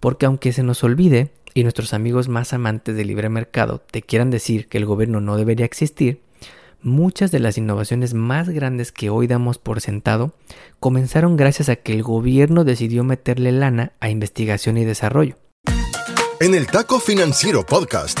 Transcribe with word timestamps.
Porque 0.00 0.26
aunque 0.26 0.52
se 0.52 0.62
nos 0.62 0.84
olvide 0.84 1.32
y 1.54 1.62
nuestros 1.62 1.94
amigos 1.94 2.28
más 2.28 2.52
amantes 2.52 2.96
del 2.96 3.08
libre 3.08 3.28
mercado 3.28 3.80
te 3.90 4.02
quieran 4.02 4.30
decir 4.30 4.68
que 4.68 4.78
el 4.78 4.86
gobierno 4.86 5.20
no 5.20 5.36
debería 5.36 5.66
existir, 5.66 6.20
muchas 6.82 7.30
de 7.30 7.40
las 7.40 7.58
innovaciones 7.58 8.14
más 8.14 8.48
grandes 8.48 8.92
que 8.92 9.10
hoy 9.10 9.26
damos 9.26 9.58
por 9.58 9.80
sentado 9.80 10.34
comenzaron 10.80 11.36
gracias 11.36 11.68
a 11.68 11.76
que 11.76 11.92
el 11.92 12.02
gobierno 12.02 12.64
decidió 12.64 13.02
meterle 13.04 13.52
lana 13.52 13.92
a 14.00 14.10
investigación 14.10 14.78
y 14.78 14.84
desarrollo. 14.84 15.36
En 16.40 16.54
el 16.54 16.68
Taco 16.68 17.00
Financiero 17.00 17.66
Podcast 17.66 18.20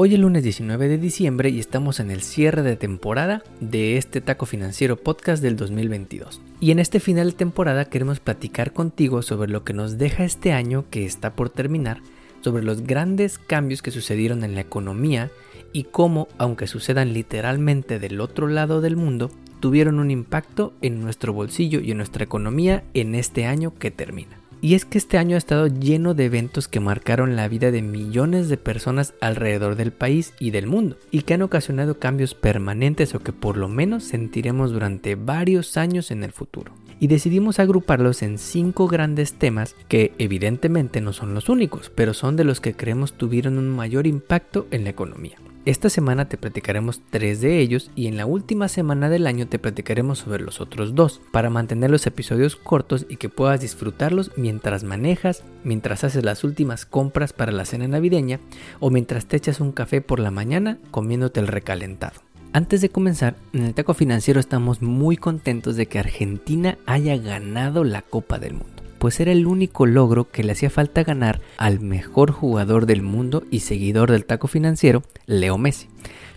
Hoy 0.00 0.14
es 0.14 0.20
lunes 0.20 0.44
19 0.44 0.86
de 0.86 0.96
diciembre 0.96 1.50
y 1.50 1.58
estamos 1.58 1.98
en 1.98 2.12
el 2.12 2.22
cierre 2.22 2.62
de 2.62 2.76
temporada 2.76 3.42
de 3.58 3.96
este 3.96 4.20
Taco 4.20 4.46
Financiero 4.46 4.96
Podcast 4.96 5.42
del 5.42 5.56
2022. 5.56 6.40
Y 6.60 6.70
en 6.70 6.78
este 6.78 7.00
final 7.00 7.30
de 7.30 7.36
temporada 7.36 7.84
queremos 7.84 8.20
platicar 8.20 8.72
contigo 8.72 9.22
sobre 9.22 9.50
lo 9.50 9.64
que 9.64 9.72
nos 9.72 9.98
deja 9.98 10.22
este 10.22 10.52
año 10.52 10.84
que 10.88 11.04
está 11.04 11.32
por 11.32 11.50
terminar, 11.50 12.00
sobre 12.42 12.62
los 12.62 12.82
grandes 12.82 13.38
cambios 13.38 13.82
que 13.82 13.90
sucedieron 13.90 14.44
en 14.44 14.54
la 14.54 14.60
economía 14.60 15.32
y 15.72 15.82
cómo, 15.82 16.28
aunque 16.38 16.68
sucedan 16.68 17.12
literalmente 17.12 17.98
del 17.98 18.20
otro 18.20 18.46
lado 18.46 18.80
del 18.80 18.94
mundo, 18.94 19.32
tuvieron 19.58 19.98
un 19.98 20.12
impacto 20.12 20.74
en 20.80 21.00
nuestro 21.00 21.32
bolsillo 21.32 21.80
y 21.80 21.90
en 21.90 21.96
nuestra 21.96 22.22
economía 22.22 22.84
en 22.94 23.16
este 23.16 23.46
año 23.46 23.74
que 23.74 23.90
termina. 23.90 24.38
Y 24.60 24.74
es 24.74 24.84
que 24.84 24.98
este 24.98 25.18
año 25.18 25.36
ha 25.36 25.38
estado 25.38 25.68
lleno 25.68 26.14
de 26.14 26.24
eventos 26.24 26.66
que 26.66 26.80
marcaron 26.80 27.36
la 27.36 27.46
vida 27.48 27.70
de 27.70 27.82
millones 27.82 28.48
de 28.48 28.56
personas 28.56 29.14
alrededor 29.20 29.76
del 29.76 29.92
país 29.92 30.34
y 30.40 30.50
del 30.50 30.66
mundo, 30.66 30.96
y 31.10 31.22
que 31.22 31.34
han 31.34 31.42
ocasionado 31.42 31.98
cambios 31.98 32.34
permanentes 32.34 33.14
o 33.14 33.20
que 33.20 33.32
por 33.32 33.56
lo 33.56 33.68
menos 33.68 34.04
sentiremos 34.04 34.72
durante 34.72 35.14
varios 35.14 35.76
años 35.76 36.10
en 36.10 36.24
el 36.24 36.32
futuro. 36.32 36.72
Y 37.00 37.06
decidimos 37.06 37.60
agruparlos 37.60 38.22
en 38.22 38.38
cinco 38.38 38.88
grandes 38.88 39.34
temas 39.34 39.76
que 39.86 40.12
evidentemente 40.18 41.00
no 41.00 41.12
son 41.12 41.34
los 41.34 41.48
únicos, 41.48 41.92
pero 41.94 42.12
son 42.12 42.34
de 42.34 42.42
los 42.42 42.60
que 42.60 42.74
creemos 42.74 43.12
tuvieron 43.12 43.58
un 43.58 43.68
mayor 43.68 44.08
impacto 44.08 44.66
en 44.72 44.82
la 44.82 44.90
economía. 44.90 45.36
Esta 45.64 45.90
semana 45.90 46.28
te 46.28 46.38
platicaremos 46.38 47.02
tres 47.10 47.40
de 47.40 47.58
ellos 47.58 47.90
y 47.94 48.06
en 48.06 48.16
la 48.16 48.26
última 48.26 48.68
semana 48.68 49.10
del 49.10 49.26
año 49.26 49.46
te 49.48 49.58
platicaremos 49.58 50.20
sobre 50.20 50.42
los 50.42 50.60
otros 50.60 50.94
dos, 50.94 51.20
para 51.30 51.50
mantener 51.50 51.90
los 51.90 52.06
episodios 52.06 52.56
cortos 52.56 53.04
y 53.08 53.16
que 53.16 53.28
puedas 53.28 53.60
disfrutarlos 53.60 54.30
mientras 54.36 54.84
manejas, 54.84 55.42
mientras 55.64 56.04
haces 56.04 56.24
las 56.24 56.42
últimas 56.44 56.86
compras 56.86 57.32
para 57.32 57.52
la 57.52 57.64
cena 57.64 57.86
navideña 57.86 58.40
o 58.80 58.90
mientras 58.90 59.26
te 59.26 59.36
echas 59.36 59.60
un 59.60 59.72
café 59.72 60.00
por 60.00 60.20
la 60.20 60.30
mañana 60.30 60.78
comiéndote 60.90 61.40
el 61.40 61.48
recalentado. 61.48 62.22
Antes 62.54 62.80
de 62.80 62.88
comenzar, 62.88 63.36
en 63.52 63.64
el 63.64 63.74
taco 63.74 63.92
financiero 63.92 64.40
estamos 64.40 64.80
muy 64.80 65.18
contentos 65.18 65.76
de 65.76 65.86
que 65.86 65.98
Argentina 65.98 66.78
haya 66.86 67.16
ganado 67.18 67.84
la 67.84 68.00
Copa 68.00 68.38
del 68.38 68.54
Mundo 68.54 68.87
pues 68.98 69.20
era 69.20 69.32
el 69.32 69.46
único 69.46 69.86
logro 69.86 70.30
que 70.30 70.44
le 70.44 70.52
hacía 70.52 70.70
falta 70.70 71.04
ganar 71.04 71.40
al 71.56 71.80
mejor 71.80 72.32
jugador 72.32 72.86
del 72.86 73.02
mundo 73.02 73.44
y 73.50 73.60
seguidor 73.60 74.10
del 74.10 74.24
taco 74.24 74.48
financiero, 74.48 75.02
Leo 75.26 75.58
Messi. 75.58 75.88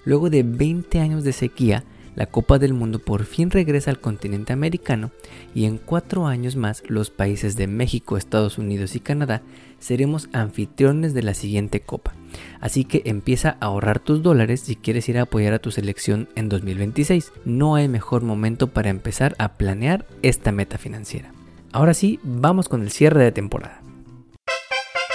Luego 0.05 0.29
de 0.29 0.43
20 0.43 0.99
años 0.99 1.23
de 1.23 1.33
sequía, 1.33 1.83
la 2.15 2.25
Copa 2.25 2.59
del 2.59 2.73
Mundo 2.73 2.99
por 2.99 3.23
fin 3.23 3.51
regresa 3.51 3.89
al 3.89 4.01
continente 4.01 4.51
americano 4.51 5.11
y 5.55 5.65
en 5.65 5.77
cuatro 5.77 6.27
años 6.27 6.55
más 6.55 6.83
los 6.87 7.09
países 7.09 7.55
de 7.55 7.67
México, 7.67 8.17
Estados 8.17 8.57
Unidos 8.57 8.95
y 8.95 8.99
Canadá 8.99 9.41
seremos 9.79 10.29
anfitriones 10.33 11.13
de 11.13 11.23
la 11.23 11.33
siguiente 11.33 11.79
Copa. 11.79 12.13
Así 12.59 12.83
que 12.83 13.01
empieza 13.05 13.57
a 13.59 13.65
ahorrar 13.65 13.99
tus 13.99 14.21
dólares 14.21 14.59
si 14.61 14.75
quieres 14.75 15.07
ir 15.09 15.17
a 15.17 15.23
apoyar 15.23 15.53
a 15.53 15.59
tu 15.59 15.71
selección 15.71 16.27
en 16.35 16.49
2026. 16.49 17.31
No 17.45 17.75
hay 17.75 17.87
mejor 17.87 18.23
momento 18.23 18.67
para 18.67 18.89
empezar 18.89 19.35
a 19.39 19.53
planear 19.53 20.05
esta 20.21 20.51
meta 20.51 20.77
financiera. 20.77 21.31
Ahora 21.73 21.93
sí, 21.93 22.19
vamos 22.23 22.67
con 22.67 22.81
el 22.81 22.91
cierre 22.91 23.23
de 23.23 23.31
temporada. 23.31 23.81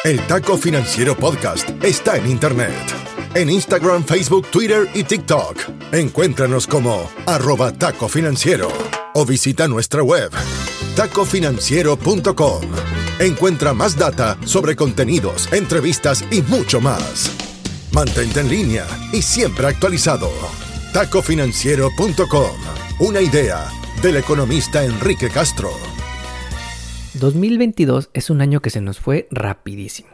El 0.05 0.21
Taco 0.27 0.57
Financiero 0.57 1.17
Podcast 1.17 1.69
está 1.83 2.17
en 2.17 2.31
Internet. 2.31 2.73
En 3.35 3.51
Instagram, 3.51 4.05
Facebook, 4.05 4.47
Twitter 4.51 4.89
y 4.95 5.03
TikTok. 5.03 5.59
Encuéntranos 5.93 6.67
como 6.67 7.11
arroba 7.27 7.73
taco 7.73 8.09
financiero 8.09 8.69
o 9.15 9.27
visita 9.27 9.67
nuestra 9.69 10.03
web 10.03 10.31
tacofinanciero.com. 10.95 12.63
Encuentra 13.19 13.75
más 13.75 13.99
data 13.99 14.39
sobre 14.45 14.77
contenidos, 14.77 15.53
entrevistas 15.53 16.25
y 16.31 16.41
mucho 16.43 16.81
más. 16.81 17.31
Mantente 17.93 18.41
en 18.41 18.49
línea 18.49 18.87
y 19.13 19.23
siempre 19.23 19.67
actualizado. 19.67 20.31
tacofinanciero.com. 20.93 22.51
Una 23.01 23.21
idea 23.21 23.71
del 24.03 24.17
economista 24.17 24.85
Enrique 24.85 25.29
Castro. 25.29 25.96
2022 27.19 28.11
es 28.13 28.29
un 28.29 28.43
año 28.43 28.61
que 28.61 28.69
se 28.69 28.83
nos 28.83 29.01
fue 29.01 29.27
rapidísimo. 29.31 30.11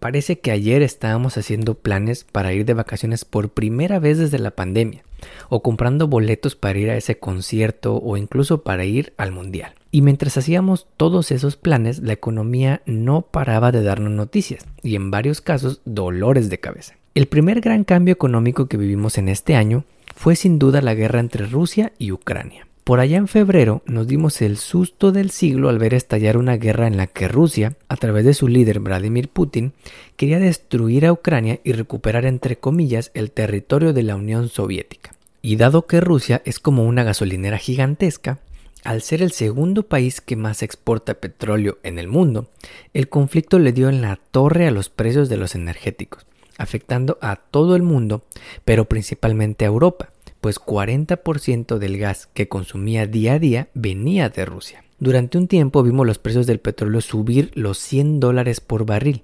Parece 0.00 0.40
que 0.40 0.50
ayer 0.50 0.82
estábamos 0.82 1.38
haciendo 1.38 1.74
planes 1.74 2.24
para 2.24 2.52
ir 2.52 2.64
de 2.64 2.74
vacaciones 2.74 3.24
por 3.24 3.50
primera 3.50 4.00
vez 4.00 4.18
desde 4.18 4.40
la 4.40 4.50
pandemia, 4.50 5.04
o 5.48 5.62
comprando 5.62 6.08
boletos 6.08 6.56
para 6.56 6.78
ir 6.78 6.90
a 6.90 6.96
ese 6.96 7.16
concierto 7.18 7.94
o 7.96 8.16
incluso 8.16 8.62
para 8.64 8.84
ir 8.84 9.12
al 9.16 9.30
mundial. 9.30 9.74
Y 9.92 10.02
mientras 10.02 10.36
hacíamos 10.36 10.88
todos 10.96 11.30
esos 11.30 11.56
planes, 11.56 12.00
la 12.00 12.12
economía 12.12 12.82
no 12.86 13.22
paraba 13.22 13.70
de 13.70 13.84
darnos 13.84 14.10
noticias, 14.10 14.66
y 14.82 14.96
en 14.96 15.12
varios 15.12 15.40
casos 15.40 15.80
dolores 15.84 16.50
de 16.50 16.58
cabeza. 16.58 16.96
El 17.14 17.26
primer 17.26 17.60
gran 17.60 17.84
cambio 17.84 18.12
económico 18.12 18.66
que 18.66 18.78
vivimos 18.78 19.16
en 19.16 19.28
este 19.28 19.54
año 19.54 19.84
fue 20.16 20.34
sin 20.34 20.58
duda 20.58 20.82
la 20.82 20.94
guerra 20.94 21.20
entre 21.20 21.46
Rusia 21.46 21.92
y 21.98 22.10
Ucrania. 22.10 22.66
Por 22.84 22.98
allá 22.98 23.16
en 23.16 23.28
febrero 23.28 23.82
nos 23.86 24.08
dimos 24.08 24.42
el 24.42 24.56
susto 24.56 25.12
del 25.12 25.30
siglo 25.30 25.68
al 25.68 25.78
ver 25.78 25.94
estallar 25.94 26.36
una 26.36 26.56
guerra 26.56 26.88
en 26.88 26.96
la 26.96 27.06
que 27.06 27.28
Rusia, 27.28 27.76
a 27.88 27.96
través 27.96 28.24
de 28.24 28.34
su 28.34 28.48
líder 28.48 28.80
Vladimir 28.80 29.28
Putin, 29.28 29.72
quería 30.16 30.40
destruir 30.40 31.06
a 31.06 31.12
Ucrania 31.12 31.60
y 31.62 31.74
recuperar 31.74 32.24
entre 32.26 32.56
comillas 32.56 33.12
el 33.14 33.30
territorio 33.30 33.92
de 33.92 34.02
la 34.02 34.16
Unión 34.16 34.48
Soviética. 34.48 35.14
Y 35.42 35.56
dado 35.56 35.86
que 35.86 36.00
Rusia 36.00 36.42
es 36.44 36.58
como 36.58 36.84
una 36.84 37.04
gasolinera 37.04 37.58
gigantesca, 37.58 38.40
al 38.82 39.02
ser 39.02 39.22
el 39.22 39.30
segundo 39.30 39.84
país 39.84 40.20
que 40.20 40.34
más 40.34 40.64
exporta 40.64 41.14
petróleo 41.14 41.78
en 41.84 42.00
el 42.00 42.08
mundo, 42.08 42.48
el 42.94 43.08
conflicto 43.08 43.60
le 43.60 43.72
dio 43.72 43.90
en 43.90 44.02
la 44.02 44.18
torre 44.32 44.66
a 44.66 44.72
los 44.72 44.88
precios 44.88 45.28
de 45.28 45.36
los 45.36 45.54
energéticos, 45.54 46.26
afectando 46.58 47.16
a 47.20 47.36
todo 47.36 47.76
el 47.76 47.82
mundo, 47.82 48.24
pero 48.64 48.86
principalmente 48.86 49.64
a 49.64 49.68
Europa 49.68 50.11
pues 50.42 50.60
40% 50.60 51.78
del 51.78 51.98
gas 51.98 52.28
que 52.34 52.48
consumía 52.48 53.06
día 53.06 53.34
a 53.34 53.38
día 53.38 53.68
venía 53.74 54.28
de 54.28 54.44
Rusia. 54.44 54.84
Durante 54.98 55.38
un 55.38 55.46
tiempo 55.46 55.84
vimos 55.84 56.04
los 56.04 56.18
precios 56.18 56.48
del 56.48 56.58
petróleo 56.58 57.00
subir 57.00 57.52
los 57.54 57.78
100 57.78 58.18
dólares 58.18 58.60
por 58.60 58.84
barril, 58.84 59.22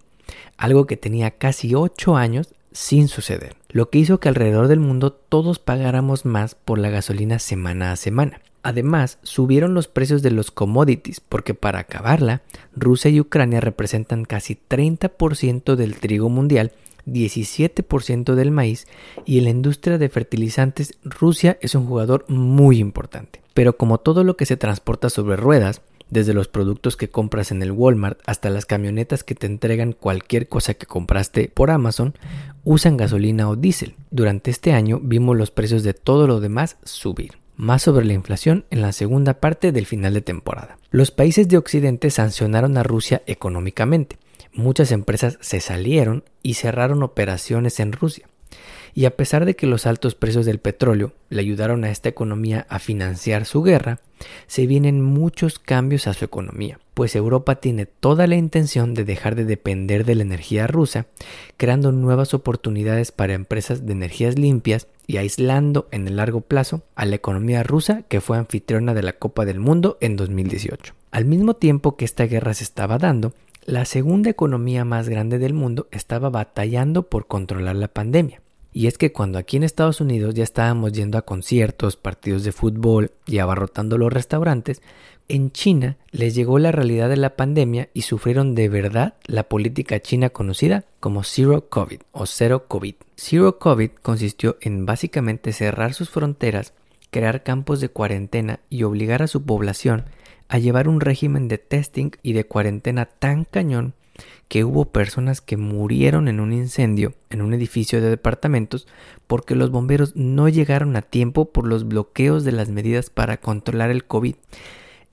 algo 0.57 0.87
que 0.87 0.97
tenía 0.97 1.33
casi 1.33 1.75
8 1.75 2.17
años 2.17 2.55
sin 2.71 3.09
suceder, 3.09 3.57
lo 3.69 3.91
que 3.91 3.99
hizo 3.99 4.21
que 4.21 4.29
alrededor 4.29 4.69
del 4.69 4.79
mundo 4.79 5.13
todos 5.13 5.59
pagáramos 5.59 6.25
más 6.25 6.55
por 6.55 6.79
la 6.79 6.89
gasolina 6.89 7.41
semana 7.41 7.91
a 7.91 7.97
semana. 7.97 8.41
Además, 8.63 9.19
subieron 9.25 9.75
los 9.75 9.89
precios 9.89 10.23
de 10.23 10.31
los 10.31 10.53
commodities 10.53 11.19
porque 11.19 11.53
para 11.53 11.81
acabarla, 11.81 12.43
Rusia 12.77 13.11
y 13.11 13.19
Ucrania 13.19 13.61
representan 13.61 14.25
casi 14.25 14.57
30% 14.69 15.75
del 15.75 15.97
trigo 15.97 16.29
mundial 16.29 16.71
17% 17.13 18.35
del 18.35 18.51
maíz 18.51 18.87
y 19.25 19.39
en 19.39 19.45
la 19.45 19.51
industria 19.51 19.99
de 19.99 20.09
fertilizantes 20.09 20.95
Rusia 21.05 21.59
es 21.61 21.75
un 21.75 21.87
jugador 21.87 22.25
muy 22.29 22.79
importante. 22.79 23.41
Pero 23.55 23.77
como 23.77 23.99
todo 23.99 24.25
lo 24.25 24.37
que 24.37 24.47
se 24.47 24.57
transporta 24.57 25.11
sobre 25.11 25.37
ruedas, 25.37 25.83
desde 26.11 26.35
los 26.35 26.49
productos 26.49 26.97
que 26.97 27.11
compras 27.11 27.51
en 27.51 27.63
el 27.63 27.73
Walmart 27.73 28.19
hasta 28.27 28.51
las 28.51 28.67
camionetas 28.67 29.25
que 29.25 29.35
te 29.35 29.47
entregan 29.47 29.93
cualquier 29.93 30.49
cosa 30.49 30.75
que 30.75 30.87
compraste 30.87 31.51
por 31.53 31.71
Amazon, 31.71 32.15
usan 32.65 32.97
gasolina 32.97 33.49
o 33.49 33.57
diésel. 33.57 33.95
Durante 34.11 34.51
este 34.51 34.73
año 34.73 35.01
vimos 35.03 35.37
los 35.37 35.51
precios 35.51 35.83
de 35.83 35.95
todo 35.95 36.27
lo 36.27 36.41
demás 36.41 36.77
subir. 36.83 37.39
Más 37.57 37.83
sobre 37.83 38.07
la 38.07 38.13
inflación 38.13 38.65
en 38.71 38.83
la 38.83 38.93
segunda 38.93 39.35
parte 39.35 39.73
del 39.73 39.87
final 39.87 40.15
de 40.15 40.21
temporada. 40.21 40.79
Los 40.91 41.11
países 41.11 41.49
de 41.49 41.59
Occidente 41.59 42.11
sancionaron 42.11 42.79
a 42.79 42.85
Rusia 42.85 43.23
económicamente 43.27 44.17
muchas 44.53 44.93
empresas 44.93 45.39
se 45.41 45.61
salieron 45.61 46.25
y 46.43 46.55
cerraron 46.55 47.03
operaciones 47.03 47.81
en 47.81 47.93
Rusia. 47.93 48.29
Y 48.95 49.05
a 49.05 49.17
pesar 49.17 49.45
de 49.45 49.55
que 49.55 49.67
los 49.67 49.87
altos 49.87 50.15
precios 50.15 50.47
del 50.47 50.59
petróleo 50.59 51.13
le 51.29 51.41
ayudaron 51.41 51.85
a 51.85 51.91
esta 51.91 52.09
economía 52.09 52.67
a 52.69 52.79
financiar 52.79 53.45
su 53.45 53.63
guerra, 53.63 54.01
se 54.47 54.67
vienen 54.67 55.03
muchos 55.03 55.59
cambios 55.59 56.07
a 56.07 56.15
su 56.15 56.25
economía, 56.25 56.81
pues 56.95 57.15
Europa 57.15 57.57
tiene 57.57 57.87
toda 57.87 58.27
la 58.27 58.35
intención 58.35 58.95
de 58.95 59.05
dejar 59.05 59.37
de 59.37 59.45
depender 59.45 60.05
de 60.05 60.17
la 60.17 60.23
energía 60.23 60.67
rusa, 60.67 61.07
creando 61.57 61.93
nuevas 61.93 62.35
oportunidades 62.35 63.13
para 63.13 63.35
empresas 63.35 63.87
de 63.87 63.93
energías 63.93 64.39
limpias 64.39 64.89
y 65.07 65.19
aislando 65.19 65.87
en 65.93 66.09
el 66.09 66.17
largo 66.17 66.41
plazo 66.41 66.83
a 66.97 67.05
la 67.05 67.15
economía 67.17 67.63
rusa 67.63 68.03
que 68.09 68.21
fue 68.21 68.37
anfitriona 68.37 68.95
de 68.95 69.03
la 69.03 69.13
Copa 69.13 69.45
del 69.45 69.61
Mundo 69.61 69.97
en 70.01 70.17
2018. 70.17 70.95
Al 71.11 71.25
mismo 71.25 71.55
tiempo 71.55 71.97
que 71.97 72.05
esta 72.05 72.25
guerra 72.25 72.53
se 72.53 72.65
estaba 72.65 72.99
dando, 72.99 73.33
la 73.69 73.85
segunda 73.85 74.31
economía 74.31 74.87
más 74.87 75.11
grande 75.11 75.39
del 75.39 75.53
mundo 75.53 75.89
estaba 75.91 76.31
batallando 76.31 77.11
por 77.11 77.27
controlar 77.27 77.77
la 77.77 77.89
pandemia. 77.89 78.41
Y 78.73 78.87
es 78.87 78.97
que 78.97 79.13
cuando 79.13 79.39
aquí 79.39 79.59
en 79.59 79.63
Estados 79.63 80.01
Unidos 80.01 80.35
ya 80.35 80.43
estábamos 80.43 80.93
yendo 80.93 81.19
a 81.19 81.23
conciertos, 81.23 81.99
partidos 81.99 82.45
de 82.45 82.53
fútbol 82.53 83.13
y 83.27 83.41
abarrotando 83.41 83.99
los 83.99 84.11
restaurantes, 84.11 84.81
en 85.29 85.51
China 85.53 85.99
les 86.13 86.35
llegó 86.35 86.59
la 86.59 86.73
realidad 86.73 87.11
de 87.11 87.19
la 87.19 87.37
pandemia 87.37 87.91
y 87.93 88.03
sufrieron 88.03 88.55
de 88.55 88.71
verdad 88.71 89.17
la 89.27 89.51
política 89.51 90.01
china 90.01 90.31
conocida 90.31 90.87
como 90.99 91.23
Zero 91.23 91.69
COVID 91.69 92.01
o 92.13 92.25
Cero 92.25 92.65
COVID. 92.69 92.95
Zero 93.17 93.59
COVID 93.59 93.91
consistió 94.01 94.57
en 94.63 94.87
básicamente 94.87 95.53
cerrar 95.53 95.93
sus 95.93 96.09
fronteras, 96.09 96.73
crear 97.11 97.43
campos 97.43 97.83
de 97.83 97.91
cuarentena 97.91 98.61
y 98.71 98.85
obligar 98.85 99.23
a 99.23 99.27
su 99.27 99.43
población 99.43 100.07
a 100.49 100.59
llevar 100.59 100.89
un 100.89 101.01
régimen 101.01 101.49
de 101.49 101.59
testing 101.59 102.11
y 102.23 102.33
de 102.33 102.45
cuarentena 102.45 103.07
tan 103.07 103.45
cañón 103.45 103.95
que 104.49 104.65
hubo 104.65 104.87
personas 104.87 105.41
que 105.41 105.57
murieron 105.57 106.27
en 106.27 106.41
un 106.41 106.53
incendio 106.53 107.15
en 107.31 107.43
un 107.43 107.55
edificio 107.55 108.01
de 108.01 108.11
departamentos 108.11 108.89
porque 109.27 109.55
los 109.55 109.71
bomberos 109.71 110.17
no 110.17 110.49
llegaron 110.49 110.97
a 110.97 111.03
tiempo 111.03 111.53
por 111.53 111.67
los 111.67 111.87
bloqueos 111.87 112.45
de 112.45 112.53
las 112.53 112.71
medidas 112.71 113.11
para 113.11 113.37
controlar 113.37 113.91
el 113.91 114.05
COVID. 114.05 114.35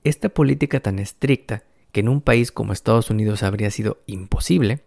Esta 0.04 0.28
política 0.28 0.80
tan 0.80 0.98
estricta, 0.98 1.64
que 1.92 2.00
en 2.00 2.08
un 2.08 2.20
país 2.20 2.52
como 2.52 2.72
Estados 2.72 3.10
Unidos 3.10 3.42
habría 3.42 3.70
sido 3.70 3.98
imposible, 4.06 4.80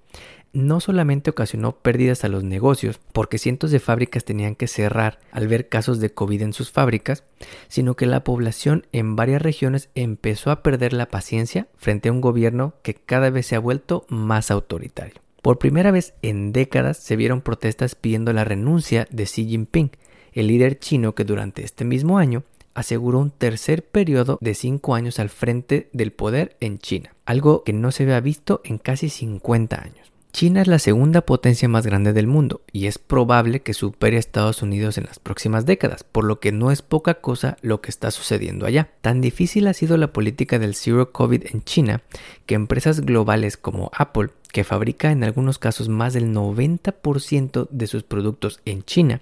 no 0.54 0.80
solamente 0.80 1.30
ocasionó 1.30 1.78
pérdidas 1.78 2.24
a 2.24 2.30
los 2.30 2.44
negocios, 2.44 3.00
porque 3.14 3.38
cientos 3.38 3.72
de 3.72 3.80
fábricas 3.80 4.26
tenían 4.26 4.56
que 4.56 4.68
cerrar 4.68 5.20
al 5.32 5.48
ver 5.48 5.70
casos 5.70 6.00
de 6.00 6.14
COVID 6.14 6.42
en 6.42 6.54
sus 6.54 6.72
fábricas, 6.72 7.24
sino 7.68 7.96
que 7.96 8.06
la 8.06 8.24
población 8.24 8.86
en 8.92 9.16
varias 9.16 9.42
regiones 9.42 9.90
empezó 9.96 10.52
a 10.52 10.64
perder 10.64 10.94
la 10.94 11.08
paciencia 11.08 11.68
frente 11.78 12.10
a 12.10 12.12
un 12.12 12.22
gobierno 12.22 12.74
que 12.84 12.96
cada 12.96 13.30
vez 13.30 13.48
se 13.48 13.56
ha 13.56 13.60
vuelto 13.60 14.06
más 14.10 14.52
autoritario. 14.52 15.22
Por 15.42 15.58
primera 15.58 15.92
vez 15.92 16.14
en 16.22 16.52
décadas 16.52 16.98
se 16.98 17.16
vieron 17.16 17.42
protestas 17.42 17.96
pidiendo 17.96 18.34
la 18.34 18.44
renuncia 18.44 19.08
de 19.10 19.24
Xi 19.24 19.46
Jinping, 19.46 19.92
el 20.34 20.48
líder 20.48 20.80
chino 20.80 21.16
que 21.16 21.24
durante 21.24 21.64
este 21.64 21.86
mismo 21.86 22.18
año 22.18 22.44
aseguró 22.74 23.20
un 23.20 23.32
tercer 23.32 23.84
periodo 23.84 24.38
de 24.42 24.54
cinco 24.54 24.96
años 24.96 25.20
al 25.20 25.30
frente 25.30 25.90
del 25.92 26.12
poder 26.12 26.56
en 26.60 26.80
China, 26.80 27.16
algo 27.26 27.64
que 27.64 27.74
no 27.74 27.92
se 27.92 28.04
había 28.04 28.20
visto 28.20 28.62
en 28.64 28.78
casi 28.78 29.10
50 29.10 29.82
años. 29.82 30.09
China 30.32 30.62
es 30.62 30.68
la 30.68 30.80
segunda 30.80 31.22
potencia 31.22 31.68
más 31.68 31.86
grande 31.86 32.14
del 32.14 32.28
mundo 32.28 32.62
y 32.72 32.86
es 32.86 33.00
probable 33.00 33.62
que 33.62 33.74
supere 33.74 34.18
a 34.18 34.20
Estados 34.20 34.62
Unidos 34.62 34.98
en 34.98 35.06
las 35.06 35.20
próximas 35.20 35.66
décadas, 35.66 36.04
por 36.04 36.24
lo 36.24 36.40
que 36.40 36.52
no 36.52 36.72
es 36.72 36.82
poca 36.82 37.16
cosa 37.16 37.58
lo 37.62 37.82
que 37.82 37.90
está 37.90 38.12
sucediendo 38.12 38.66
allá. 38.66 38.90
Tan 39.02 39.22
difícil 39.22 39.68
ha 39.68 39.74
sido 39.74 39.98
la 39.98 40.14
política 40.14 40.60
del 40.60 40.76
Zero 40.76 41.12
COVID 41.12 41.48
en 41.52 41.64
China 41.64 42.04
que 42.46 42.56
empresas 42.56 43.02
globales 43.02 43.58
como 43.58 43.92
Apple, 43.94 44.30
que 44.52 44.64
fabrica 44.64 45.12
en 45.12 45.24
algunos 45.24 45.60
casos 45.60 45.90
más 45.90 46.14
del 46.14 46.34
90% 46.34 47.68
de 47.70 47.88
sus 47.88 48.04
productos 48.04 48.60
en 48.66 48.84
China, 48.84 49.22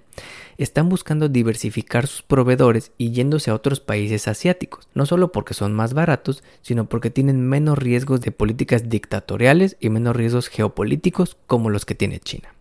están 0.56 0.88
buscando 0.88 1.28
diversificar 1.28 2.06
sus 2.06 2.22
proveedores 2.22 2.92
y 2.98 3.10
yéndose 3.10 3.50
a 3.50 3.54
otros 3.54 3.80
países 3.80 4.26
asiáticos, 4.26 4.88
no 4.94 5.06
solo 5.06 5.30
porque 5.32 5.54
son 5.54 5.74
más 5.74 5.94
baratos, 5.94 6.42
sino 6.62 6.86
porque 6.86 7.10
tienen 7.10 7.46
menos 7.46 7.78
riesgos 7.78 8.20
de 8.20 8.32
políticas 8.32 8.88
dictatoriales 8.88 9.76
y 9.80 9.90
menos 9.90 10.16
riesgos 10.16 10.48
geopolíticos 10.48 11.36
como 11.46 11.70
los 11.70 11.84
que 11.84 11.94
tiene 11.94 12.20
China. 12.20 12.54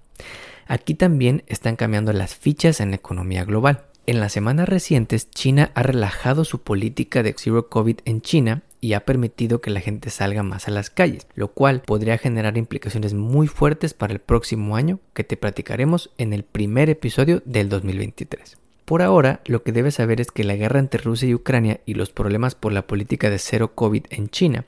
Aquí 0.68 0.94
también 0.94 1.44
están 1.48 1.78
cambiando 1.78 2.12
las 2.12 2.36
fichas 2.36 2.82
en 2.82 2.90
la 2.90 2.98
economía 2.98 3.46
global. 3.46 3.84
En 4.06 4.20
las 4.20 4.34
semanas 4.34 4.70
recientes, 4.70 5.30
China 5.32 5.72
ha 5.76 5.84
relajado 5.84 6.46
su 6.46 6.62
política 6.62 7.24
de 7.24 7.36
Zero 7.38 7.70
COVID 7.70 8.00
en 8.06 8.22
China 8.22 8.64
y 8.82 8.94
ha 8.94 9.06
permitido 9.06 9.62
que 9.62 9.72
la 9.72 9.82
gente 9.82 10.10
salga 10.10 10.44
más 10.44 10.68
a 10.68 10.72
las 10.72 10.90
calles, 10.90 11.28
lo 11.36 11.50
cual 11.50 11.82
podría 11.82 12.18
generar 12.18 12.58
implicaciones 12.58 13.14
muy 13.14 13.48
fuertes 13.48 13.94
para 13.94 14.14
el 14.14 14.20
próximo 14.20 14.76
año 14.76 15.00
que 15.14 15.24
te 15.24 15.38
platicaremos 15.38 16.12
en 16.18 16.34
el 16.34 16.44
primer 16.44 16.90
episodio 16.90 17.42
del 17.46 17.70
2023. 17.70 18.58
Por 18.86 19.02
ahora, 19.02 19.42
lo 19.46 19.64
que 19.64 19.74
debes 19.74 19.96
saber 19.96 20.22
es 20.22 20.32
que 20.32 20.46
la 20.46 20.56
guerra 20.56 20.80
entre 20.80 21.02
Rusia 21.02 21.28
y 21.28 21.34
Ucrania 21.34 21.82
y 21.86 21.96
los 21.96 22.12
problemas 22.12 22.56
por 22.56 22.72
la 22.72 22.88
política 22.88 23.30
de 23.30 23.38
cero 23.38 23.74
COVID 23.76 24.06
en 24.12 24.30
China 24.30 24.64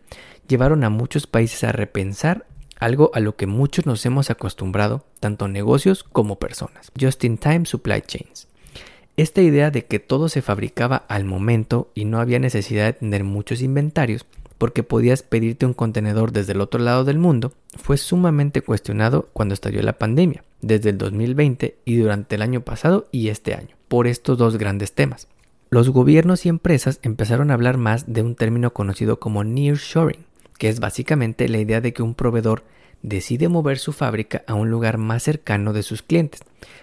llevaron 0.45 0.83
a 0.83 0.89
muchos 0.89 1.25
países 1.25 1.63
a 1.63 1.71
repensar 1.71 2.45
algo 2.79 3.11
a 3.13 3.21
lo 3.21 3.37
que 3.37 3.47
muchos 3.47 3.85
nos 3.85 4.05
hemos 4.05 4.29
acostumbrado, 4.29 5.05
tanto 5.21 5.47
negocios 5.47 6.03
como 6.03 6.37
personas, 6.37 6.91
just-in-time 6.99 7.65
supply 7.65 8.01
chains. 8.01 8.48
Esta 9.19 9.41
idea 9.41 9.69
de 9.69 9.83
que 9.83 9.99
todo 9.99 10.29
se 10.29 10.41
fabricaba 10.41 11.03
al 11.09 11.25
momento 11.25 11.91
y 11.93 12.05
no 12.05 12.21
había 12.21 12.39
necesidad 12.39 12.85
de 12.85 12.93
tener 12.93 13.25
muchos 13.25 13.61
inventarios 13.61 14.25
porque 14.57 14.81
podías 14.81 15.23
pedirte 15.23 15.65
un 15.65 15.73
contenedor 15.73 16.31
desde 16.31 16.53
el 16.53 16.61
otro 16.61 16.79
lado 16.79 17.03
del 17.03 17.17
mundo 17.17 17.51
fue 17.75 17.97
sumamente 17.97 18.61
cuestionado 18.61 19.27
cuando 19.33 19.53
estalló 19.53 19.81
la 19.81 19.97
pandemia, 19.97 20.45
desde 20.61 20.91
el 20.91 20.97
2020 20.97 21.75
y 21.83 21.97
durante 21.97 22.35
el 22.35 22.41
año 22.41 22.61
pasado 22.61 23.09
y 23.11 23.27
este 23.27 23.55
año, 23.55 23.75
por 23.89 24.07
estos 24.07 24.37
dos 24.37 24.55
grandes 24.55 24.93
temas. 24.93 25.27
Los 25.69 25.89
gobiernos 25.89 26.45
y 26.45 26.49
empresas 26.49 26.99
empezaron 27.01 27.51
a 27.51 27.55
hablar 27.55 27.75
más 27.75 28.13
de 28.13 28.21
un 28.21 28.35
término 28.35 28.71
conocido 28.71 29.19
como 29.19 29.43
nearshoring, 29.43 30.23
que 30.57 30.69
es 30.69 30.79
básicamente 30.79 31.49
la 31.49 31.57
idea 31.57 31.81
de 31.81 31.91
que 31.91 32.03
un 32.03 32.15
proveedor 32.15 32.63
decide 33.01 33.47
mover 33.47 33.77
su 33.77 33.93
fábrica 33.93 34.43
a 34.47 34.53
un 34.53 34.69
lugar 34.69 34.97
más 34.97 35.23
cercano 35.23 35.73
de 35.73 35.83
sus 35.83 36.01
clientes, 36.01 36.41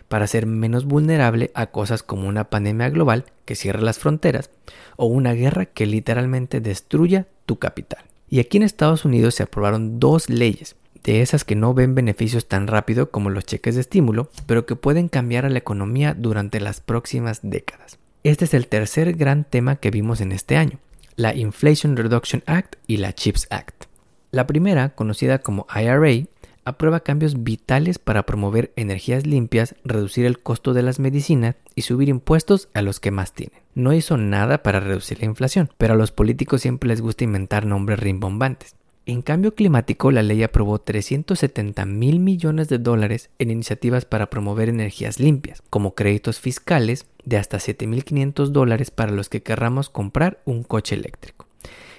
para 0.08 0.26
ser 0.26 0.46
menos 0.46 0.84
vulnerable 0.84 1.50
a 1.54 1.66
cosas 1.66 2.02
como 2.02 2.28
una 2.28 2.44
pandemia 2.44 2.88
global 2.90 3.24
que 3.44 3.56
cierre 3.56 3.82
las 3.82 3.98
fronteras 3.98 4.50
o 4.96 5.06
una 5.06 5.32
guerra 5.32 5.66
que 5.66 5.86
literalmente 5.86 6.60
destruya 6.60 7.26
tu 7.44 7.58
capital. 7.58 8.04
Y 8.28 8.40
aquí 8.40 8.56
en 8.56 8.62
Estados 8.64 9.04
Unidos 9.04 9.34
se 9.34 9.42
aprobaron 9.42 10.00
dos 10.00 10.28
leyes, 10.28 10.76
de 11.04 11.22
esas 11.22 11.44
que 11.44 11.54
no 11.54 11.72
ven 11.72 11.94
beneficios 11.94 12.48
tan 12.48 12.66
rápido 12.66 13.10
como 13.10 13.30
los 13.30 13.44
cheques 13.44 13.76
de 13.76 13.80
estímulo, 13.82 14.28
pero 14.46 14.66
que 14.66 14.74
pueden 14.74 15.08
cambiar 15.08 15.46
a 15.46 15.50
la 15.50 15.58
economía 15.58 16.14
durante 16.14 16.58
las 16.60 16.80
próximas 16.80 17.40
décadas. 17.42 17.98
Este 18.24 18.46
es 18.46 18.54
el 18.54 18.66
tercer 18.66 19.12
gran 19.14 19.44
tema 19.44 19.76
que 19.76 19.92
vimos 19.92 20.20
en 20.20 20.32
este 20.32 20.56
año, 20.56 20.80
la 21.14 21.34
Inflation 21.34 21.96
Reduction 21.96 22.42
Act 22.46 22.74
y 22.88 22.96
la 22.96 23.12
CHIPS 23.12 23.46
Act. 23.50 23.84
La 24.30 24.46
primera, 24.46 24.90
conocida 24.90 25.38
como 25.38 25.66
IRA, 25.74 26.26
aprueba 26.66 27.00
cambios 27.00 27.44
vitales 27.44 28.00
para 28.00 28.26
promover 28.26 28.72
energías 28.74 29.24
limpias, 29.24 29.76
reducir 29.84 30.26
el 30.26 30.40
costo 30.40 30.74
de 30.74 30.82
las 30.82 30.98
medicinas 30.98 31.54
y 31.76 31.82
subir 31.82 32.08
impuestos 32.08 32.68
a 32.74 32.82
los 32.82 32.98
que 32.98 33.12
más 33.12 33.32
tienen. 33.32 33.60
No 33.74 33.92
hizo 33.92 34.16
nada 34.16 34.64
para 34.64 34.80
reducir 34.80 35.20
la 35.20 35.26
inflación, 35.26 35.70
pero 35.78 35.94
a 35.94 35.96
los 35.96 36.10
políticos 36.10 36.62
siempre 36.62 36.88
les 36.88 37.00
gusta 37.00 37.22
inventar 37.22 37.66
nombres 37.66 38.00
rimbombantes. 38.00 38.74
En 39.08 39.22
cambio 39.22 39.54
climático, 39.54 40.10
la 40.10 40.24
ley 40.24 40.42
aprobó 40.42 40.80
370 40.80 41.86
mil 41.86 42.18
millones 42.18 42.68
de 42.68 42.78
dólares 42.78 43.30
en 43.38 43.52
iniciativas 43.52 44.04
para 44.04 44.28
promover 44.28 44.68
energías 44.68 45.20
limpias, 45.20 45.62
como 45.70 45.94
créditos 45.94 46.40
fiscales 46.40 47.06
de 47.24 47.36
hasta 47.36 47.58
7.500 47.58 48.48
dólares 48.48 48.90
para 48.90 49.12
los 49.12 49.28
que 49.28 49.44
querramos 49.44 49.88
comprar 49.88 50.40
un 50.44 50.64
coche 50.64 50.96
eléctrico 50.96 51.46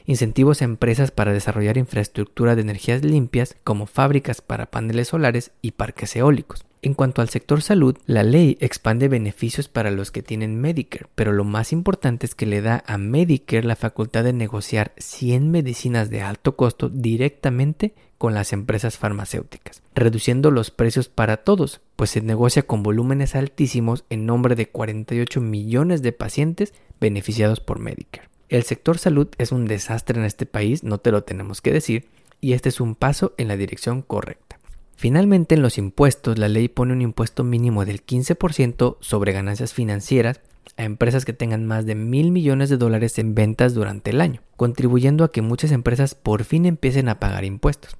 incentivos 0.07 0.61
a 0.61 0.65
empresas 0.65 1.11
para 1.11 1.33
desarrollar 1.33 1.77
infraestructura 1.77 2.55
de 2.55 2.61
energías 2.61 3.03
limpias 3.03 3.57
como 3.63 3.85
fábricas 3.85 4.41
para 4.41 4.71
paneles 4.71 5.09
solares 5.09 5.51
y 5.61 5.71
parques 5.71 6.15
eólicos. 6.15 6.65
En 6.81 6.93
cuanto 6.93 7.21
al 7.21 7.29
sector 7.29 7.61
salud, 7.61 7.97
la 8.05 8.23
ley 8.23 8.57
expande 8.61 9.09
beneficios 9.09 9.67
para 9.67 9.91
los 9.91 10.11
que 10.11 10.23
tienen 10.23 10.61
Medicare, 10.61 11.07
pero 11.15 11.33
lo 11.33 11.43
más 11.43 11.73
importante 11.73 12.25
es 12.25 12.35
que 12.35 12.45
le 12.45 12.61
da 12.61 12.83
a 12.87 12.97
Medicare 12.97 13.67
la 13.67 13.75
facultad 13.75 14.23
de 14.23 14.31
negociar 14.31 14.93
100 14.97 15.51
medicinas 15.51 16.09
de 16.09 16.21
alto 16.21 16.55
costo 16.55 16.87
directamente 16.87 17.93
con 18.17 18.33
las 18.33 18.53
empresas 18.53 18.97
farmacéuticas, 18.97 19.81
reduciendo 19.95 20.49
los 20.49 20.71
precios 20.71 21.09
para 21.09 21.37
todos, 21.37 21.81
pues 21.95 22.11
se 22.11 22.21
negocia 22.21 22.63
con 22.63 22.83
volúmenes 22.83 23.35
altísimos 23.35 24.05
en 24.09 24.25
nombre 24.25 24.55
de 24.55 24.69
48 24.69 25.41
millones 25.41 26.01
de 26.01 26.13
pacientes 26.13 26.73
beneficiados 26.99 27.59
por 27.59 27.79
Medicare. 27.79 28.29
El 28.49 28.63
sector 28.63 28.97
salud 28.97 29.27
es 29.37 29.51
un 29.51 29.65
desastre 29.65 30.19
en 30.19 30.25
este 30.25 30.45
país, 30.45 30.83
no 30.83 30.99
te 30.99 31.11
lo 31.11 31.23
tenemos 31.23 31.61
que 31.61 31.73
decir, 31.73 32.07
y 32.39 32.53
este 32.53 32.69
es 32.69 32.79
un 32.79 32.95
paso 32.95 33.33
en 33.37 33.49
la 33.49 33.57
dirección 33.57 34.01
correcta. 34.01 34.57
Finalmente, 34.95 35.55
en 35.55 35.61
los 35.61 35.77
impuestos, 35.77 36.39
la 36.39 36.47
ley 36.47 36.69
pone 36.69 36.93
un 36.93 37.01
impuesto 37.01 37.43
mínimo 37.43 37.85
del 37.85 38.05
15% 38.05 38.97
sobre 38.99 39.33
ganancias 39.33 39.73
financieras 39.73 40.39
a 40.77 40.83
empresas 40.83 41.25
que 41.25 41.33
tengan 41.33 41.65
más 41.65 41.85
de 41.85 41.95
mil 41.95 42.31
millones 42.31 42.69
de 42.69 42.77
dólares 42.77 43.17
en 43.19 43.35
ventas 43.35 43.73
durante 43.73 44.11
el 44.11 44.21
año, 44.21 44.41
contribuyendo 44.55 45.23
a 45.23 45.31
que 45.31 45.41
muchas 45.41 45.71
empresas 45.71 46.15
por 46.15 46.43
fin 46.43 46.65
empiecen 46.65 47.09
a 47.09 47.19
pagar 47.19 47.43
impuestos. 47.43 47.97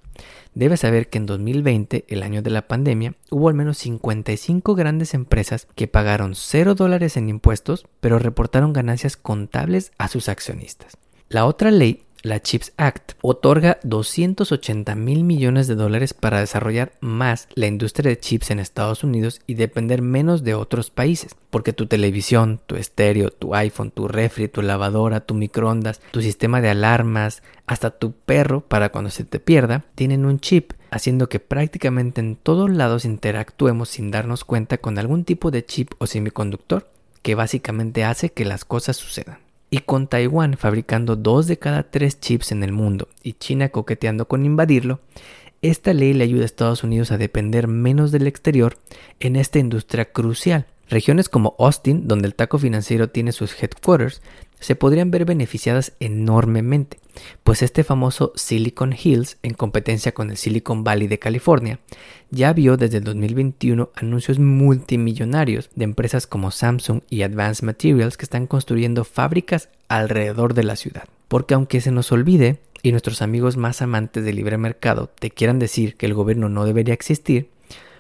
Debes 0.54 0.80
saber 0.80 1.10
que 1.10 1.20
en 1.20 1.28
2020, 1.28 2.06
el 2.08 2.24
año 2.24 2.42
de 2.42 2.50
la 2.50 2.68
pandemia, 2.68 3.14
hubo 3.30 3.50
al 3.50 3.54
menos 3.54 3.78
55 3.78 4.74
grandes 4.74 5.14
empresas 5.14 5.68
que 5.76 5.88
pagaron 5.88 6.34
0 6.34 6.74
dólares 6.74 7.18
en 7.18 7.30
impuestos, 7.30 7.86
pero 8.00 8.18
reportaron 8.18 8.74
ganancias 8.74 9.18
contables 9.18 9.92
a 10.00 10.08
sus 10.08 10.30
accionistas. 10.30 10.98
La 11.30 11.46
otra 11.46 11.70
ley 11.70 12.04
la 12.28 12.42
CHIPS 12.42 12.74
Act 12.78 13.14
otorga 13.22 13.80
280 13.84 14.94
mil 14.96 15.24
millones 15.24 15.68
de 15.68 15.76
dólares 15.76 16.14
para 16.14 16.40
desarrollar 16.40 16.92
más 17.00 17.48
la 17.56 17.68
industria 17.68 18.10
de 18.10 18.20
chips 18.20 18.52
en 18.52 18.60
Estados 18.60 19.04
Unidos 19.04 19.42
y 19.48 19.56
depender 19.56 20.02
menos 20.02 20.44
de 20.44 20.54
otros 20.54 20.90
países. 20.90 21.36
Porque 21.50 21.74
tu 21.74 21.88
televisión, 21.88 22.60
tu 22.68 22.76
estéreo, 22.76 23.32
tu 23.32 23.56
iPhone, 23.56 23.92
tu 23.92 24.08
refri, 24.08 24.48
tu 24.48 24.62
lavadora, 24.62 25.22
tu 25.22 25.34
microondas, 25.34 26.02
tu 26.12 26.22
sistema 26.22 26.62
de 26.62 26.70
alarmas, 26.70 27.42
hasta 27.66 27.92
tu 27.92 28.12
perro 28.12 28.62
para 28.62 28.90
cuando 28.90 29.10
se 29.10 29.24
te 29.24 29.40
pierda, 29.40 29.86
tienen 29.96 30.26
un 30.26 30.40
chip, 30.40 30.74
haciendo 30.92 31.30
que 31.30 31.40
prácticamente 31.40 32.22
en 32.22 32.36
todos 32.36 32.70
lados 32.70 33.06
interactuemos 33.06 33.90
sin 33.90 34.12
darnos 34.12 34.44
cuenta 34.44 34.78
con 34.78 35.00
algún 35.00 35.24
tipo 35.24 35.50
de 35.52 35.66
chip 35.66 35.94
o 35.98 36.08
semiconductor 36.08 36.90
que 37.22 37.36
básicamente 37.36 38.04
hace 38.04 38.32
que 38.32 38.46
las 38.46 38.64
cosas 38.64 38.98
sucedan. 38.98 39.47
Y 39.70 39.80
con 39.80 40.08
Taiwán 40.08 40.58
fabricando 40.58 41.16
dos 41.16 41.48
de 41.48 41.58
cada 41.58 41.84
tres 41.84 42.20
chips 42.20 42.52
en 42.52 42.64
el 42.64 42.72
mundo 42.72 43.10
y 43.22 43.34
China 43.34 43.70
coqueteando 43.70 44.28
con 44.28 44.46
invadirlo, 44.46 45.02
esta 45.62 45.94
ley 45.94 46.14
le 46.14 46.24
ayuda 46.24 46.44
a 46.44 46.46
Estados 46.46 46.84
Unidos 46.84 47.12
a 47.12 47.18
depender 47.18 47.68
menos 47.68 48.12
del 48.12 48.28
exterior 48.28 48.78
en 49.20 49.36
esta 49.36 49.60
industria 49.60 50.06
crucial. 50.06 50.68
Regiones 50.90 51.28
como 51.28 51.56
Austin, 51.60 52.08
donde 52.08 52.28
el 52.28 52.36
taco 52.36 52.60
financiero 52.60 53.10
tiene 53.10 53.34
sus 53.34 53.62
headquarters, 53.62 54.22
se 54.60 54.76
podrían 54.76 55.12
ver 55.12 55.26
beneficiadas 55.26 55.94
enormemente, 56.00 57.00
pues 57.44 57.62
este 57.62 57.84
famoso 57.84 58.32
Silicon 58.36 58.94
Hills, 58.94 59.38
en 59.44 59.54
competencia 59.54 60.14
con 60.14 60.30
el 60.30 60.38
Silicon 60.38 60.84
Valley 60.84 61.08
de 61.08 61.20
California, 61.20 61.80
ya 62.30 62.54
vio 62.54 62.78
desde 62.78 62.98
el 62.98 63.04
2021 63.04 63.92
anuncios 63.96 64.40
multimillonarios 64.40 65.70
de 65.76 65.84
empresas 65.86 66.28
como 66.28 66.52
Samsung 66.52 67.02
y 67.10 67.22
Advanced 67.22 67.66
Materials 67.66 68.18
que 68.18 68.26
están 68.26 68.48
construyendo 68.48 69.04
fábricas 69.04 69.70
alrededor 69.88 70.54
de 70.54 70.64
la 70.64 70.76
ciudad. 70.76 71.06
Porque 71.28 71.54
aunque 71.54 71.82
se 71.82 71.92
nos 71.92 72.12
olvide 72.12 72.60
y 72.84 72.92
nuestros 72.92 73.22
amigos 73.22 73.58
más 73.58 73.82
amantes 73.82 74.24
del 74.24 74.36
libre 74.36 74.58
mercado 74.58 75.10
te 75.20 75.32
quieran 75.32 75.60
decir 75.60 75.96
que 75.96 76.06
el 76.06 76.14
gobierno 76.14 76.50
no 76.50 76.66
debería 76.66 76.94
existir, 76.94 77.50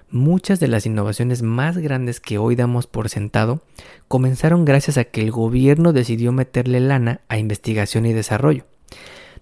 Muchas 0.09 0.61
de 0.61 0.69
las 0.69 0.85
innovaciones 0.85 1.41
más 1.41 1.77
grandes 1.77 2.21
que 2.21 2.37
hoy 2.37 2.55
damos 2.55 2.87
por 2.87 3.09
sentado 3.09 3.61
comenzaron 4.07 4.63
gracias 4.63 4.97
a 4.97 5.03
que 5.03 5.21
el 5.21 5.31
gobierno 5.31 5.91
decidió 5.91 6.31
meterle 6.31 6.79
lana 6.79 7.19
a 7.27 7.37
investigación 7.37 8.05
y 8.05 8.13
desarrollo. 8.13 8.63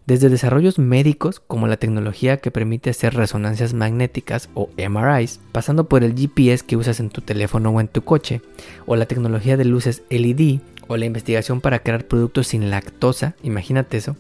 Desde 0.08 0.30
desarrollos 0.30 0.80
médicos 0.80 1.40
como 1.40 1.68
la 1.68 1.78
tecnología 1.78 2.38
que 2.38 2.50
permite 2.50 2.90
hacer 2.90 3.14
resonancias 3.14 3.76
magnéticas 3.76 4.50
o 4.56 4.70
MRIs, 4.76 5.40
pasando 5.52 5.88
por 5.88 6.04
el 6.04 6.16
GPS 6.16 6.66
que 6.66 6.78
usas 6.78 7.00
en 7.00 7.12
tu 7.12 7.22
teléfono 7.22 7.70
o 7.70 7.80
en 7.80 7.88
tu 7.88 8.04
coche, 8.04 8.42
o 8.88 8.96
la 8.96 9.06
tecnología 9.06 9.58
de 9.58 9.66
luces 9.66 10.02
LED 10.10 10.62
o 10.88 10.98
la 10.98 11.06
investigación 11.06 11.62
para 11.62 11.80
crear 11.80 12.08
productos 12.08 12.48
sin 12.48 12.72
lactosa, 12.72 13.36
imagínate 13.44 13.98
eso, 13.98 14.16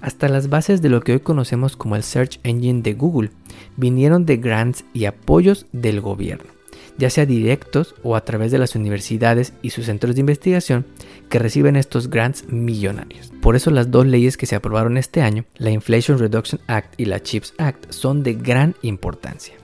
hasta 0.00 0.28
las 0.28 0.48
bases 0.48 0.80
de 0.80 0.90
lo 0.90 1.00
que 1.00 1.12
hoy 1.12 1.20
conocemos 1.20 1.76
como 1.76 1.96
el 1.96 2.04
Search 2.04 2.38
Engine 2.44 2.82
de 2.82 2.94
Google, 2.94 3.30
vinieron 3.76 4.26
de 4.26 4.36
grants 4.36 4.84
y 4.92 5.04
apoyos 5.06 5.66
del 5.72 6.00
gobierno, 6.00 6.50
ya 6.96 7.10
sea 7.10 7.26
directos 7.26 7.94
o 8.02 8.16
a 8.16 8.24
través 8.24 8.50
de 8.52 8.58
las 8.58 8.74
universidades 8.74 9.52
y 9.62 9.70
sus 9.70 9.86
centros 9.86 10.14
de 10.14 10.20
investigación 10.20 10.86
que 11.28 11.38
reciben 11.38 11.76
estos 11.76 12.10
grants 12.10 12.44
millonarios. 12.48 13.32
Por 13.40 13.56
eso 13.56 13.70
las 13.70 13.90
dos 13.90 14.06
leyes 14.06 14.36
que 14.36 14.46
se 14.46 14.56
aprobaron 14.56 14.96
este 14.96 15.22
año, 15.22 15.44
la 15.56 15.70
Inflation 15.70 16.18
Reduction 16.18 16.60
Act 16.66 16.98
y 17.00 17.04
la 17.04 17.20
CHIPS 17.20 17.54
Act, 17.58 17.90
son 17.90 18.22
de 18.22 18.34
gran 18.34 18.74
importancia. 18.82 19.54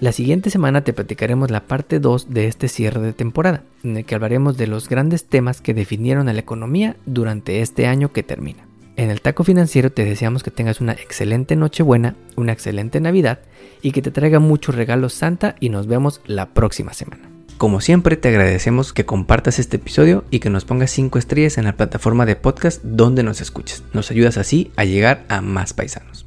La 0.00 0.12
siguiente 0.12 0.48
semana 0.48 0.82
te 0.82 0.94
platicaremos 0.94 1.50
la 1.50 1.66
parte 1.66 2.00
2 2.00 2.30
de 2.30 2.46
este 2.46 2.68
cierre 2.68 3.02
de 3.02 3.12
temporada, 3.12 3.64
en 3.84 3.98
el 3.98 4.06
que 4.06 4.14
hablaremos 4.14 4.56
de 4.56 4.66
los 4.66 4.88
grandes 4.88 5.26
temas 5.26 5.60
que 5.60 5.74
definieron 5.74 6.28
a 6.30 6.32
la 6.32 6.40
economía 6.40 6.96
durante 7.04 7.60
este 7.60 7.86
año 7.86 8.10
que 8.10 8.22
termina. 8.22 8.69
En 9.00 9.08
el 9.08 9.22
taco 9.22 9.44
financiero 9.44 9.90
te 9.90 10.04
deseamos 10.04 10.42
que 10.42 10.50
tengas 10.50 10.82
una 10.82 10.92
excelente 10.92 11.56
Nochebuena, 11.56 12.16
una 12.36 12.52
excelente 12.52 13.00
Navidad 13.00 13.38
y 13.80 13.92
que 13.92 14.02
te 14.02 14.10
traiga 14.10 14.40
muchos 14.40 14.74
regalos 14.74 15.14
Santa 15.14 15.56
y 15.58 15.70
nos 15.70 15.86
vemos 15.86 16.20
la 16.26 16.50
próxima 16.50 16.92
semana. 16.92 17.30
Como 17.56 17.80
siempre 17.80 18.18
te 18.18 18.28
agradecemos 18.28 18.92
que 18.92 19.06
compartas 19.06 19.58
este 19.58 19.78
episodio 19.78 20.24
y 20.30 20.40
que 20.40 20.50
nos 20.50 20.66
pongas 20.66 20.90
5 20.90 21.18
estrellas 21.18 21.56
en 21.56 21.64
la 21.64 21.78
plataforma 21.78 22.26
de 22.26 22.36
podcast 22.36 22.84
donde 22.84 23.22
nos 23.22 23.40
escuches. 23.40 23.82
Nos 23.94 24.10
ayudas 24.10 24.36
así 24.36 24.70
a 24.76 24.84
llegar 24.84 25.24
a 25.30 25.40
más 25.40 25.72
paisanos. 25.72 26.26